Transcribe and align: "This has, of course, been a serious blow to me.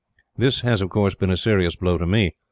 "This 0.35 0.61
has, 0.61 0.81
of 0.81 0.89
course, 0.89 1.13
been 1.13 1.29
a 1.29 1.37
serious 1.37 1.75
blow 1.75 1.99
to 1.99 2.07
me. 2.07 2.33